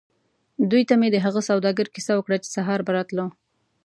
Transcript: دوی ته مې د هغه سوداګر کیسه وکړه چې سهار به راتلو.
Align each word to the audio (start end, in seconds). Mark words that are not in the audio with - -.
دوی 0.69 0.83
ته 0.89 0.95
مې 0.99 1.09
د 1.11 1.17
هغه 1.25 1.41
سوداګر 1.49 1.87
کیسه 1.95 2.13
وکړه 2.15 2.37
چې 2.43 2.49
سهار 2.55 2.79
به 2.85 2.91
راتلو. 2.97 3.27